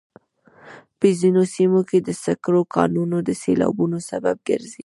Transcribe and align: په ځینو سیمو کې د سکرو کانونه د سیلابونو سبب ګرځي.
په 0.99 1.07
ځینو 1.19 1.41
سیمو 1.55 1.81
کې 1.89 1.99
د 2.01 2.09
سکرو 2.23 2.61
کانونه 2.75 3.17
د 3.27 3.29
سیلابونو 3.43 3.97
سبب 4.09 4.35
ګرځي. 4.47 4.79